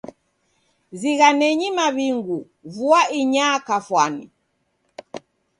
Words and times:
Zinghanenyi 0.99 1.67
maw'ingu 1.77 2.37
vua 2.73 3.01
inyaa 3.19 3.55
kafwani. 3.67 4.25